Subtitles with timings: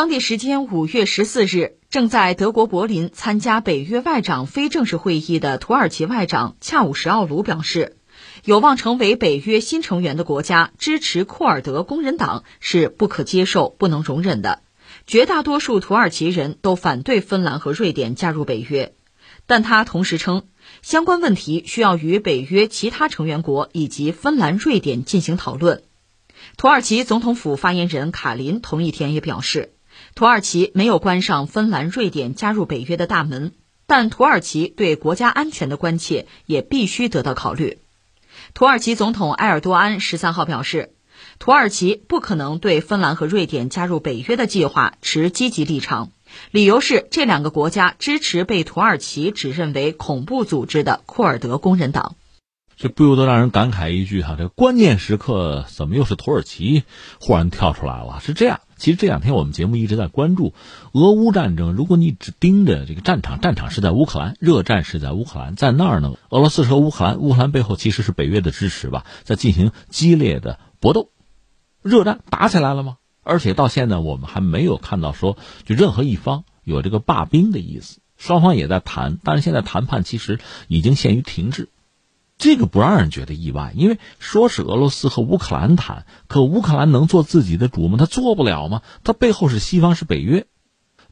[0.00, 7.98] 当地时间五月十四日，正在德国柏林参加北约外长非正式会议的土耳其外长恰武什奥卢表示，
[8.46, 14.62] 有望成为北约新成员的国家支持库尔德工人党是不可接受、不能容忍的。
[15.06, 18.94] 绝大多数土耳其人都反对芬兰和瑞典加入北约，
[19.44, 20.46] 但他同时称，
[20.80, 25.82] 相关问题需要与北约其他成员国以及芬兰、瑞典进行讨论。
[26.56, 29.74] 土耳其总统府发言人卡林同一天也表示。
[30.14, 33.52] 土耳其没有关上芬兰、瑞典加入北约的大门，
[33.86, 37.78] 但土耳其对国家安全的关切也必须得到考虑。
[38.54, 40.94] 土耳其总统埃尔多安十三号表示，
[41.38, 46.10] 土耳其不可能对芬兰和瑞典加入北约的计划持积极立场，
[46.50, 52.16] 理由是这两个国家支持被土耳其指认为恐怖组织的库尔德工人党。
[52.76, 56.84] 这不由得让人感慨一句：哈，这关键时刻怎么又是土耳其
[57.20, 58.20] 忽然跳出来了？
[58.20, 58.60] 是这样。
[58.80, 60.54] 其实这两天我们节目一直在关注
[60.92, 61.72] 俄乌战争。
[61.72, 71.10] 如果你只盯着这个战场，战场是在乌克兰，热战是在乌克兰，在那儿呢，俄罗斯和乌克兰，乌克兰背后其实是北约的支持吧，在进行激烈的搏斗，
[71.82, 72.96] 热战打起来了吗？
[73.22, 81.68] 而且到现在我们还没有看到说就任何一方有这个罢兵的意思，双方也在谈，但是现在谈判其实已经陷于停滞。
[82.40, 87.98] 这个不让人觉得意外，因为说是俄罗斯和乌克兰谈，可乌克兰能做自己的主吗？
[87.98, 88.80] 他做不了吗？
[89.04, 90.46] 他背后是西方，是北约。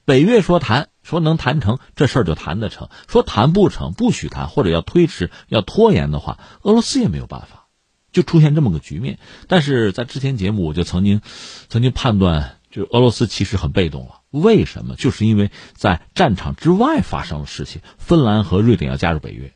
[0.07, 7.67] 北约说谈，说能谈成，这事儿就谈得成；说谈不成，不许谈，或者要推迟、要拖延的话，俄罗斯也没有办法，
[8.11, 9.19] 就出现这么个局面。
[9.49, 11.21] 但是在之前节目，我就曾经，
[11.69, 14.23] 曾经判断，就俄罗斯其实很被动了。
[14.31, 14.97] 为什么？
[14.97, 19.53] 就是因为在战场之外发生了事情，芬兰和瑞典要加入北约。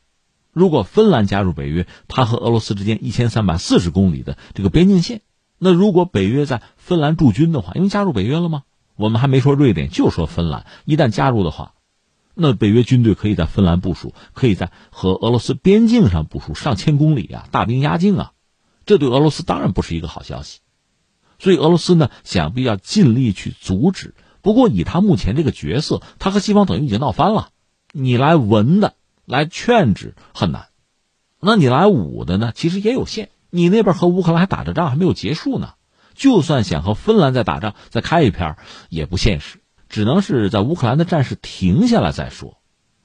[0.52, 5.22] 如果芬兰加入北约，它和俄罗斯之间一千三百四十公里的这个边境线，
[5.58, 8.64] 那如果北约在芬兰驻军的话，因为加入北约了吗？
[8.94, 11.72] 我们还没说瑞典，就说芬兰，一旦加入的话，
[12.34, 18.32] 那北约军队可以在芬兰部署，可以在和俄罗斯边境上部署上千公里啊，大兵压境啊，
[18.84, 20.60] 这对俄罗斯当然不是一个好消息。
[21.38, 24.14] 所以俄罗斯呢，想必要尽力去阻止。
[24.42, 27.48] 不过以他目前这个角色，他和西方等于已经闹翻了，
[27.92, 28.94] 你来文的。
[29.24, 30.68] 来劝止很难，
[31.40, 32.52] 那你来武的呢？
[32.54, 33.30] 其实也有限。
[33.50, 35.74] 你那边和乌克兰还打着仗，还没有结束呢。
[36.14, 38.56] 就算想和芬兰再打仗，再开一片
[38.88, 39.60] 也不现实。
[39.88, 42.58] 只能是在乌克兰的战事停下来再说。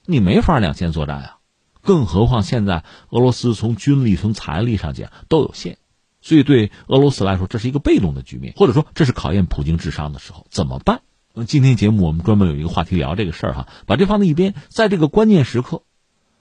[0.05, 1.37] 你没法两线作战啊！
[1.81, 5.77] 更何况现在俄罗斯从军力、从财力上讲都有限，
[6.21, 10.47] 所以对俄罗斯来说，这是一个被动的局面，或者说这是考验普京智商的时候。
[10.49, 11.01] 怎么办？
[11.33, 15.83] 那今天节目我们专门有一个话题聊这个事儿哈，把这放在一边，在这个关键时刻。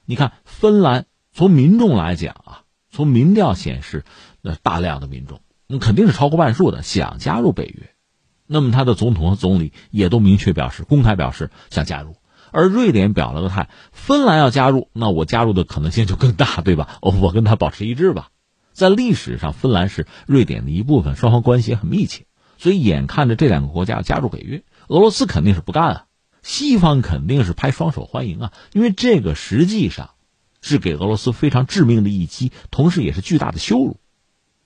[0.06, 4.04] 你看，芬兰从民众来讲啊，从民调显示，
[4.40, 7.90] 那大量的民众，那肯定是超过半数的想加入北约。
[8.46, 12.14] 那么他的总统和总理也都明确表示，公开表示想加入。
[12.52, 16.98] 而瑞典表了个态，芬兰要加入，那我加入的可能性就更大，对吧？
[17.02, 18.28] 我我跟他保持一致吧。
[18.72, 22.26] 在历史上，芬兰是瑞典的一部分，双方关系也很密切。
[22.56, 26.05] 所以眼看着这两个国家加入北约，俄罗斯肯定是不干啊。
[26.46, 30.10] 西方肯定是拍双手欢迎啊，因为这个实际上
[30.62, 33.98] 是给俄罗斯非常致命的一击，同时也是巨大的羞辱。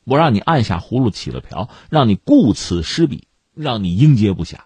[0.04, 4.56] 我让你按下葫芦起了瓢，让你顾此失彼，让你应接不暇。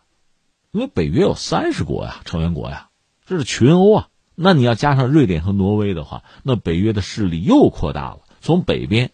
[0.72, 2.88] 因为北约有三十国呀，成员国呀，
[3.24, 4.08] 这是群殴啊。
[4.34, 9.12] 那你要加上瑞典和挪威的话，那北约的势力又扩大了，从北边，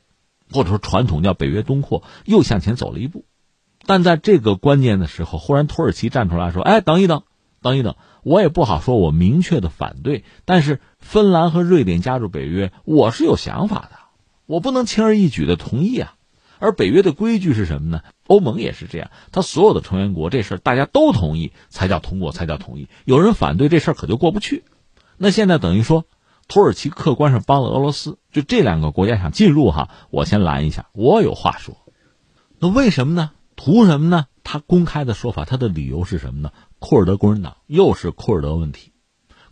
[0.51, 3.27] 或者说传统叫北约东扩，又向前走了一步。
[3.85, 7.25] 但在这个关键的时候，忽然土耳其站出来说：“哎，等一等。”
[7.63, 10.25] 等一等，我也不好说，我明确的反对。
[10.45, 13.99] 但是芬兰和瑞典加入北约，我是有想法的，
[14.47, 16.15] 我不能轻而易举的同意啊。
[16.59, 18.03] 而北约的规矩是什么呢？
[18.27, 22.89] 欧盟也是这样，他所有的成员国这事儿大家都同意才叫通过，才叫同意。
[23.05, 24.65] 有人反对这事儿可就过不去。
[25.17, 26.05] 那现在等于说，
[26.49, 31.77] 土耳其客观上帮了俄罗斯，就这两个国家想进入哈，我先拦一下，我有话说。
[32.59, 33.31] 那为什么呢？
[33.57, 34.27] 图什么呢？
[34.45, 36.53] 他公开的说法，他的理由是什么呢？
[36.81, 38.91] 库尔德工人党又是库尔德问题。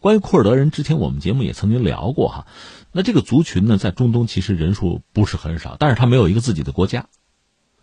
[0.01, 2.47] 关于库尔德人，之前我们节目也曾经聊过哈。
[2.91, 7.07] 那这个族群呢，在中东其实人数不是很少，但是他没有一个自己的国家。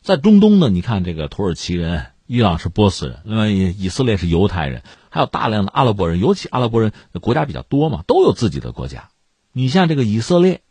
[0.01, 6.91] 在中东呢，你看这个土耳其人、伊朗是波斯人，另外以色列是犹太人，还有大量的阿拉伯人，尤其阿拉伯人
[7.21, 9.09] 国家比较多嘛，都有自己的国家。
[9.51, 10.61] 你像这个以色列，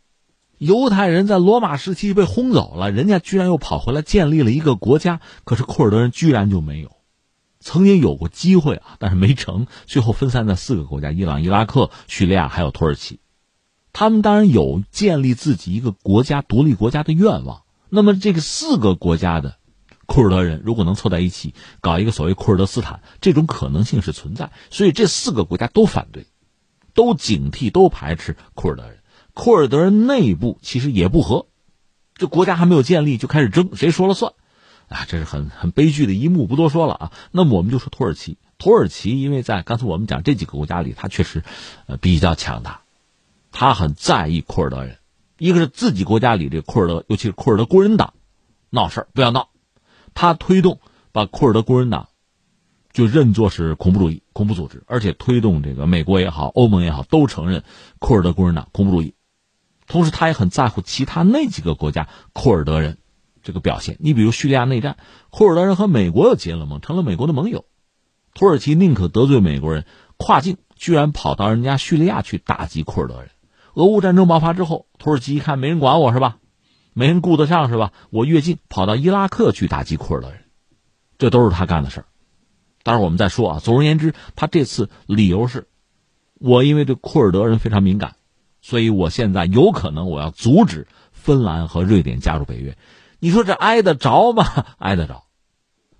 [0.57, 6.91] 犹太人在罗马时期被轰走了，人家居然又跑回来建立了一个国家，可是库尔德人居然就没有。
[7.65, 13.19] 曾经有过机会啊，但是没成，最后分散在四个国家：伊朗、伊拉克、叙利亚还有土耳其。
[13.91, 17.63] 他们当然有建立自己一个国家、独立国家的愿望。
[17.89, 19.57] 那么，这个四个国家的
[20.05, 24.51] 库尔德人如果能凑在一起搞一个所谓库尔德斯坦，这种可能性是存在。
[24.69, 26.27] 所以这四个国家都反对，
[26.93, 28.99] 都警惕，都排斥库尔德人。
[29.33, 31.47] 库尔德人内部其实也不和，
[32.13, 34.33] 这国家还没有建立就开始争，谁说了算？
[34.87, 37.11] 啊，这是很很悲剧的一幕，不多说了啊。
[37.31, 41.43] 那么我们就说土耳其，土耳其因为在刚才我们讲这几个国家里，它确实
[41.87, 42.81] 呃比较强大，
[43.51, 44.97] 他很在意库尔德人。
[45.37, 48.13] 一个是自己国家里这库尔德，尤其是库尔德工人党
[48.69, 49.49] 闹事不要闹，
[50.13, 50.79] 他推动
[51.11, 52.07] 把库尔德工人党
[52.93, 57.63] 就认作是恐怖主义恐怖组织，而且推动这个美国也好，欧盟也好都承认
[57.99, 59.13] 库尔德工人党恐怖主义。
[59.87, 62.97] 同时，他也很在乎其他那几个国家库尔德人
[63.45, 63.95] 这个表现。
[64.01, 64.97] 你比如叙利亚内战，
[65.29, 67.63] 库尔德人和美国又结了盟，成了美国的盟友。
[68.33, 69.85] 土耳其宁可得罪美国人，
[70.17, 73.29] 跨境居然跑到人家叙利亚去打击库尔德人。
[73.75, 76.39] 俄乌战争爆发之后，土耳其一看没人管我是吧，
[76.93, 77.93] 没人顾得上是吧？
[78.09, 80.39] 我越境跑到伊拉克去打击库尔德人，
[81.17, 82.05] 这都是他干的事儿。
[82.83, 83.59] 待会儿我们再说啊。
[83.59, 85.67] 总而言之，他这次理由是，
[86.39, 88.15] 我因为对库尔德人非常敏感，
[88.61, 92.77] 所以我现在有可能我要阻止芬兰和瑞典加入北约。
[93.25, 94.45] 你说这挨得着吗？
[94.77, 95.23] 挨得着。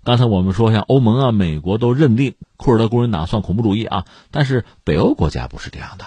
[0.04, 6.04] 刚才我们说，像欧盟啊、美国都认定库尔德工人党算恐怖主义啊，但是北欧国家不是这样的。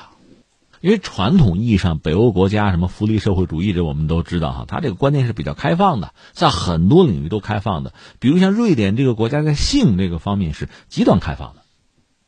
[0.80, 7.92] 因为传统意义上，北欧国家什么福利社会主义，这我们都知道哈，它这个观念是比较开放的，在很多领域都开放的。
[8.19, 11.63] 比如像瑞典这个国家，在性这个方面是极端开放的。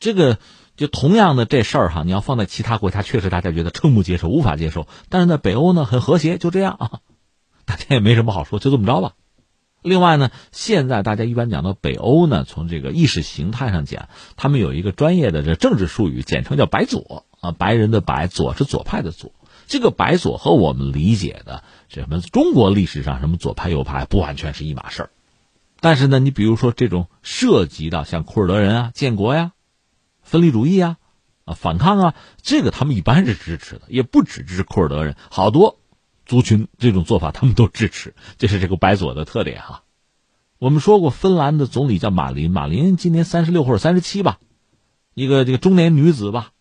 [0.01, 0.37] 这个
[0.75, 4.85] 就同样的这事儿哈，你要放在其他国家，确实大家觉得瞠目结舌、无法接受。
[5.07, 6.99] 但是在北欧呢，很和谐，就这样啊，
[7.65, 9.13] 大家也没什么好说，就这么着吧。
[9.81, 17.25] 另外呢，现在大家一般讲到北欧呢，从这个意识形态上讲，他们有一个专业的这政治术语，简称叫“白左”。
[17.41, 19.33] 啊，白人的白左是左派的左，
[19.65, 25.09] 这个白左和我们理解的什么中国历史上什么左派右派不完全是一码事儿。
[25.79, 29.53] 但是呢，你比如说这种涉及到像库尔德人啊、建国呀、
[30.21, 30.97] 分离主义啊、
[31.45, 35.79] 啊反抗啊，这个他们一般是支持的，也不只支持库尔德人，好多
[36.25, 39.83] 族群这种做法他们都支持， 这是这个白左的特点哈。
[40.59, 44.39] 我们说过，芬兰的总理叫马林，马林今年三十六或者三十七吧，
[45.13, 46.51] 一个这个中年女子吧。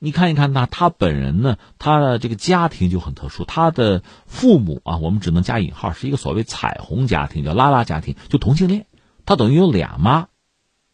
[0.00, 1.56] 你看一看她，她本人呢？
[1.78, 8.86] 她的这个家庭就很特殊，她的父母啊，我们只能加引号，是一个所谓彩虹家庭，叫拉拉家庭，就同性恋。
[9.26, 10.28] 他等于有俩妈，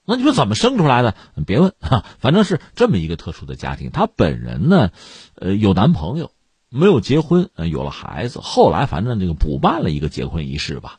[0.07, 1.15] 那你说怎么生出来的？
[1.47, 3.91] 别问哈，反正是这么一个特殊的家庭。
[3.91, 4.91] 她本人呢，
[5.35, 6.31] 呃，有男朋友，
[6.75, 8.41] 没有结婚，有了孩子。
[8.43, 10.99] 后来反正这个补办了一个结婚仪式吧。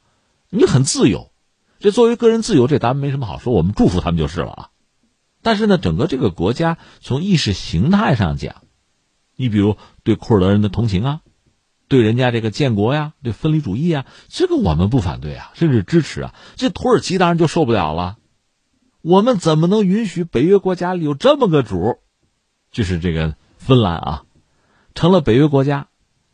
[0.50, 1.32] 你很自由，
[1.80, 4.70] 这作为个人自由，这咱们没什么好说，我们祝福他们就是了啊。
[5.42, 8.64] 但是呢，整个这个国家从意识形态上讲，
[9.36, 11.22] 你比如对库尔德人的同情啊，
[11.90, 16.36] 对人家这个建国呀，对分离主义啊，这个我们不反对啊，甚至支持啊。
[16.56, 18.16] 这土耳其当然就受不了了，
[19.02, 21.98] 我们怎么能允许北约国家里有这么个主？
[22.72, 24.24] 就是这个芬兰啊，
[24.96, 25.90] 成了北约国家，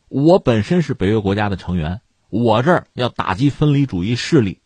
[0.08, 2.00] 我本身是北约国家的成员，
[2.30, 4.60] 我这儿要打击分离主义势力。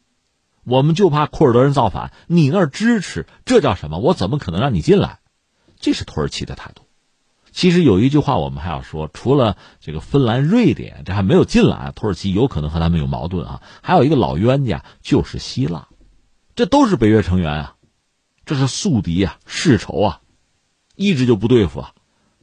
[0.65, 3.99] 我们就怕库尔德人造反，你那儿支持，这叫什么？
[3.99, 5.21] 我怎么可能让你进来？
[5.81, 6.83] 这是土耳其的态度。
[7.53, 13.63] 其实有一句话我们还要说，除了这个芬兰、瑞典，这还没有进来，土耳其有可能和他们有矛盾啊。
[13.83, 15.89] 还有一个老冤家就是希腊，
[16.55, 17.77] 这都是北约成员啊，
[18.45, 20.21] 这是宿敌啊，世仇啊，
[20.97, 21.93] 一直就不对付啊。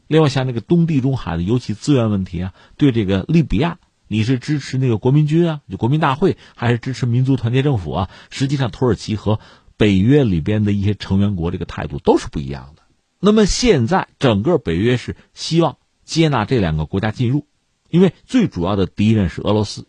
[0.08, 3.80] 另外像那个东地中海的油气资源问题啊，对这个利比亚。
[4.10, 8.10] 你是支持那个国民军啊，就国民大会，还是支持民族团结政府啊？
[8.30, 9.40] 实际上，土耳其和
[9.76, 12.84] 北约里边的一些成员国这个态度都是不一样的。
[13.20, 17.48] 那么现在，整个北约是希望接纳这两个国家进入，
[17.90, 19.88] 因为最主要的敌人是俄罗斯。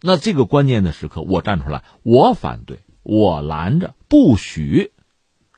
[0.00, 4.92] 那这个关键的时刻，我站出来，我反对，我拦着，不许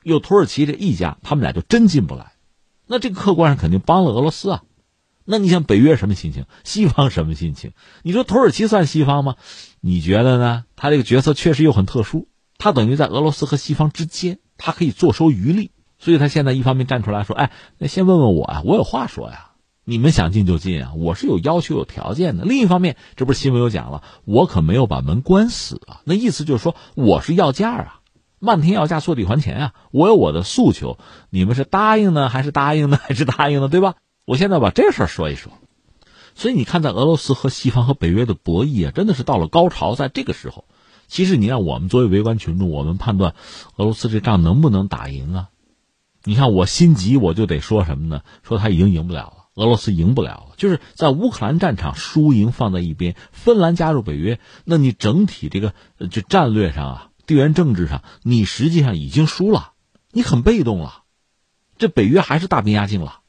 [0.01, 2.32] 有土耳其这一家，他们俩就真进不来。
[2.87, 4.63] 那这个客观上肯定帮了俄罗斯啊。
[5.25, 6.45] 那你想北约什么心情？
[6.63, 7.71] 西方什么心情？
[8.01, 9.35] 你说土耳其算西方吗？
[9.79, 10.65] 你觉得呢？
[10.75, 15.71] 他这个角色确实又很特殊，他等于在俄罗斯和西方之间，他可以坐收渔利。
[15.97, 19.51] 所以他现在一方面站出来说：“哎，那先问问我啊，我有话说呀。
[19.85, 26.01] 你们想进就进啊，我是有要求、有条件的。”另一方面，这不是新闻有讲了，我可没有把门关死啊。
[26.03, 27.99] 那意思就是说，我是要价啊，
[28.43, 29.73] 漫天要价，坐地还钱啊。
[29.91, 30.97] 我有我的诉求，
[31.29, 33.69] 你们是答应呢，还是答应呢， 还是答应呢？
[33.69, 33.95] 对吧？
[34.25, 35.53] 我现在把这事儿说一说，
[36.35, 39.95] 所以你看，在俄罗斯和西方和北约的博弈啊，真的是到了高潮。
[39.95, 40.65] 在这个时候，
[41.07, 43.33] 其实你让我们作为围观群众，我们判断
[43.77, 45.49] 俄罗斯这仗能不能打赢啊？
[46.25, 48.21] 你看我心急，我就得说什么呢？
[48.43, 49.33] 说他已经赢不了了。
[49.55, 50.55] 俄罗斯赢不了了。
[50.57, 55.73] 就是在乌克兰战场输赢放在一边，芬兰加入北约，那你整体这个
[56.09, 59.73] 就战略上啊，地缘政治上，你实际上已经输了，
[60.11, 61.03] 你很被动了。
[61.77, 63.21] 这北约还是大兵压境了，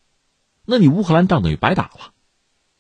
[0.65, 2.13] 那你乌克兰仗等于白打了。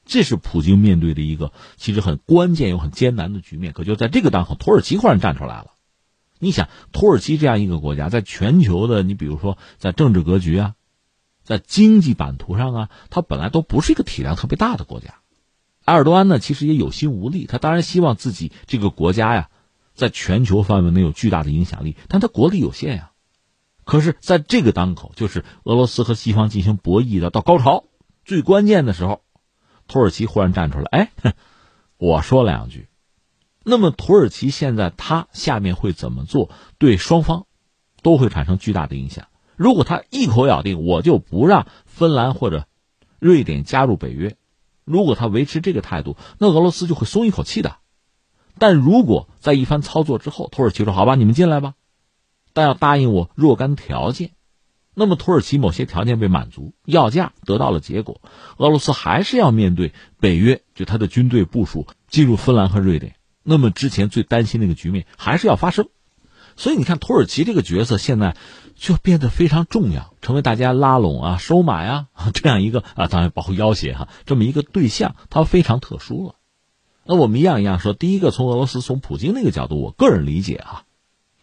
[0.04, 3.72] 这是普京面对的一个其实很关键又很艰难的局面。
[3.72, 5.72] 可就在这个当口，土耳其忽然站出来了。
[6.38, 10.74] 你想，土耳其这样一个国家，在全球的，你比如说在政治格局啊，
[11.42, 15.14] 在经济版图上啊，它本来都不是一个体量特别大的国家。
[15.86, 17.46] 埃尔多安呢，其实也有心无力。
[17.46, 19.50] 他当然希望自己这个国家呀，
[19.94, 23.12] 在全球范围内有巨大的影响力，但他国力有限呀。
[23.84, 27.84] 可是，在这个当口，就是俄罗斯和西方进行博弈的到高潮
[28.24, 29.22] 最关键的时候，
[29.86, 31.10] 土耳其忽然站出来，哎，
[31.98, 32.88] 我说两句。
[33.62, 37.46] 那么，土耳其现在他下面会怎么做，对双方
[38.02, 39.28] 都会产生巨大的影响。
[39.56, 42.66] 如果他一口咬定我就不让芬兰或者
[43.20, 44.36] 瑞典加入北约，
[44.84, 47.76] 如果他维持这个态度，那俄罗斯就会松一口气的。
[48.66, 51.74] 但如果在一番操作之后，土耳其说：“好吧，你们进来吧，
[52.54, 54.30] 但要答应我若干条件。”
[54.96, 58.22] 那么，土耳其某些条件被满足，要价得到了结果，
[58.56, 63.16] 俄罗斯还是要面对北约，就他的军队部署进入芬兰和瑞典。
[63.42, 65.90] 那么之前最担心那个局面还是要发生，
[66.56, 68.34] 所以你看土耳其这个角色现在
[68.74, 76.36] 就变得非常重要，成为大家拉拢啊、收买啊这样一个啊，当然包括要挟哈这么一个对象，它非常特殊了。
[77.06, 80.84] 那我们一样一样说，第一个从俄罗斯从普京那个角度，我个人理解啊，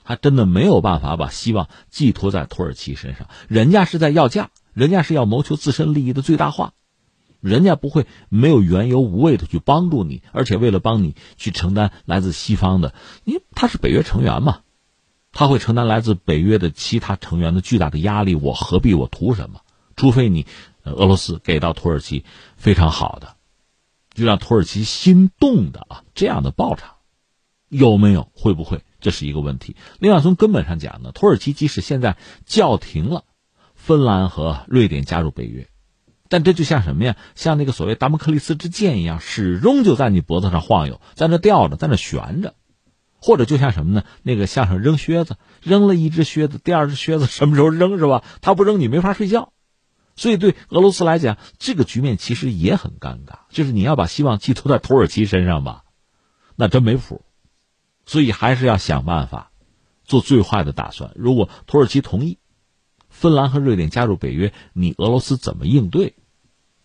[0.03, 6.73] 他真的没有办法把希望寄托在土耳其身上，人家是在要价，人家是要谋求自身利益的最大化。
[7.39, 14.59] 人家不会没有缘由无谓的去帮助你，而且为了帮你去承担来自西方的，因为他是北约成员嘛，
[15.31, 18.35] 他会承担来自北约的其他成员的巨大的压力。
[18.35, 18.93] 我何必？
[18.93, 19.61] 我图什么？
[19.95, 20.45] 除非你
[20.83, 22.25] 俄罗斯给到土耳其
[22.57, 23.35] 非常好的，
[24.13, 26.95] 就让土耳其心动的啊这样的报偿，
[27.69, 28.31] 有没有？
[28.35, 28.83] 会不会？
[28.99, 29.75] 这是一个问题。
[29.99, 33.23] 另外，从根本上讲呢，土耳其即使现在叫停了
[33.73, 35.67] 芬兰和瑞典加入北约。
[36.29, 37.17] 但这就像什么呀？
[37.35, 42.55] 像那个所谓达摩克利斯之剑一样，始终就在你脖子上晃悠，在那吊着，在那悬着，
[43.19, 44.03] 或者就像什么呢？
[44.23, 48.23] 那个相声扔靴子，扔了一只靴子，第二只靴子什么时候扔是吧？
[48.41, 49.51] 他不扔你没法睡觉。
[50.21, 55.83] 所以对俄罗斯来讲，这个局面其实也很尴尬，就是你要把希望寄托在土耳其身上吧，
[56.55, 57.25] 那真没谱。
[58.05, 59.51] 所以还是要想办法
[60.05, 61.11] 做最坏的打算。
[61.15, 62.37] 如果土耳其同意，
[63.09, 66.13] 芬兰和瑞典加入北约，你俄罗斯怎么应对？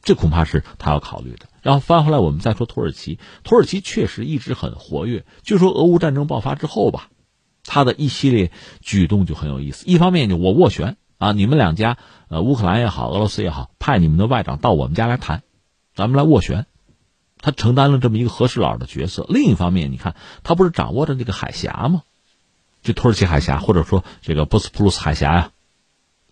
[0.00, 1.46] 这恐怕是他要考虑的。
[1.60, 3.18] 然后翻回来，我们再说土耳其。
[3.44, 5.26] 土耳其确实一直很活跃。
[5.42, 7.10] 就说俄乌战争爆发之后吧，
[7.64, 8.50] 他的一系列
[8.80, 9.84] 举动就很有意思。
[9.86, 11.96] 一方面就，我斡旋啊，你们两家，
[12.28, 15.42] 呃，乌克兰也好，俄罗斯也好，派你们的外长到我们家来谈，
[15.94, 16.66] 咱们来斡旋。
[17.38, 19.26] 他承担了这么一个和事佬的角色。
[19.28, 22.02] 另一方面，你看他不是掌握着那个海峡吗？
[22.82, 25.50] 就土耳其海峡，或者说这个波斯普鲁斯海峡呀，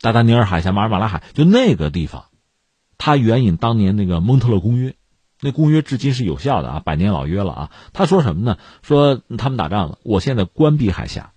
[0.01, 2.25] 达达尼尔海峡、马尔马拉海，就那个地方。
[2.97, 4.95] 他援引当年那个蒙特勒公约，
[5.41, 7.71] 那公约至今是有效的啊，百年老约了啊。
[7.93, 8.57] 他说什么呢？
[8.83, 11.34] 说他们打仗了，我现在关闭海峡，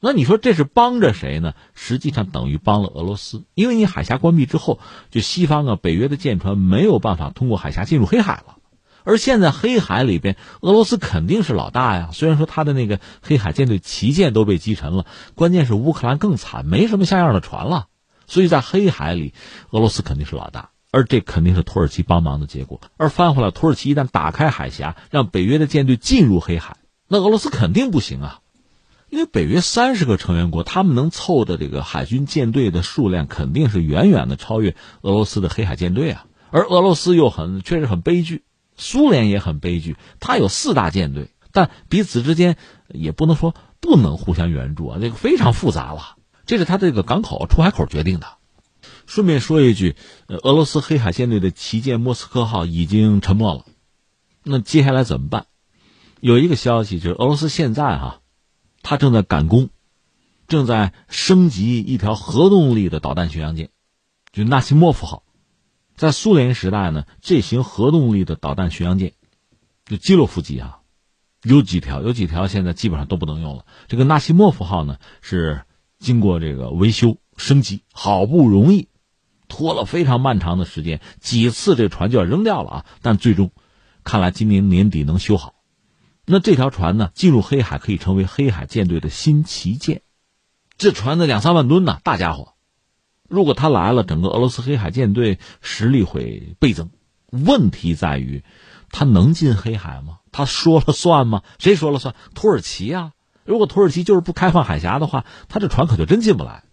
[0.00, 1.54] 那你说这是帮着谁呢？
[1.74, 4.78] 实际上等于帮了俄罗斯，因为你海峡关闭之后，
[5.10, 8.56] 就西方啊、北约的舰船没有办法通过海峡进入黑海了。
[9.04, 12.10] 而现在黑海里边，俄罗斯肯定是老大呀。
[12.12, 17.86] 虽然说他的那个黑海舰队旗舰都被击沉了，关键是乌克兰更惨，没什么像样的船了。
[18.26, 19.32] 所以在黑海里，
[19.70, 20.70] 俄罗斯肯定是老大。
[20.90, 22.80] 而这肯定是土耳其帮忙的结果。
[22.96, 26.78] 而翻回来，土耳其一旦打开海峡，让北约的舰队进入黑海，
[27.08, 28.40] 那俄罗斯肯定不行啊！
[29.10, 36.26] 因为北约三十个成员国，他们能凑的这个海军舰队的数量，肯定是远远的超越俄罗斯的黑海舰队啊。
[36.50, 38.42] 而俄罗斯又很确实很悲剧，
[38.76, 42.56] 苏联也很悲剧，它有四大舰队，但彼此之间
[42.88, 46.16] 也不能说不能互相援助啊，这个非常复杂了。
[46.46, 48.26] 这是它这个港口出海口决定的。
[49.06, 49.96] 顺便说一句，
[50.28, 53.64] 俄罗斯黑海舰队的旗舰“莫斯科号”已经沉没了。
[54.44, 55.46] 那接下来怎么办？
[56.20, 58.20] 有一个消息就是，俄罗斯现在哈，
[58.82, 59.70] 他正在赶工，
[60.46, 63.70] 正在升级一条核动力的导弹巡洋舰，
[64.32, 65.22] 就纳西莫夫号。
[65.96, 69.12] 在苏联时代呢，这型核动力的导弹巡洋舰，
[69.84, 70.78] 就基洛夫级啊，
[71.42, 73.66] 有几条，有几条现在基本上都不能用了。
[73.88, 75.62] 这个纳西莫夫号呢，是
[75.98, 78.88] 经过这个维修升级，好不容易。
[79.48, 82.86] 拖了非常漫长的时间，几次这船就要扔掉了啊！
[83.00, 83.50] 但最终，
[84.04, 85.54] 看来今年年底能修好。
[86.30, 90.02] 那这条船呢，进入黑海可以成为黑海舰队的新旗舰。
[90.76, 92.52] 这船呢两三万吨呢，大家伙。
[93.28, 96.90] 如果他来了，整个俄罗斯黑海舰队实力会倍增。
[97.30, 98.44] 问题在于，
[98.90, 100.18] 他能进黑海吗？
[100.30, 101.42] 他说了算吗？
[101.58, 102.14] 谁说了算？
[102.34, 103.12] 土耳其啊！
[103.44, 106.64] 如果土耳其就是不开放海峡的话，他这船可就真进不来，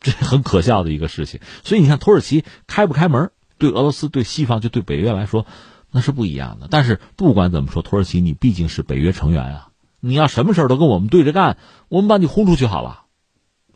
[0.00, 1.40] 这很可笑的一个事情。
[1.64, 5.46] 所以你看，土耳其开不开门，对俄罗斯、对西方、就对北约来说，
[5.92, 6.66] 那是不一样的。
[6.68, 9.68] 但是不管怎么说，土耳其你毕竟是北约成员啊，
[10.00, 11.58] 你要什么事都跟我们对着干，
[11.88, 13.04] 我们把你轰出去好了。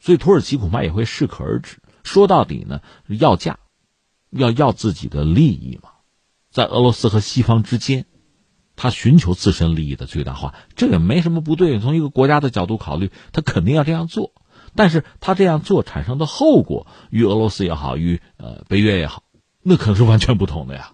[0.00, 1.78] 所以土耳其恐怕也会适可而止。
[2.02, 3.58] 说到底呢，要价，
[4.30, 5.90] 要要自己的利益嘛。
[6.50, 8.06] 在俄罗斯和西方之间，
[8.76, 11.80] 他寻求自身利益的最大化，这也没什么不对。
[11.80, 14.32] 从一个国家的角度考虑，他肯定要这样做。
[14.74, 19.22] 但是他这样做产生的后果，与俄罗斯也好，与呃北约也好，
[19.62, 20.92] 那可是完全不同的呀。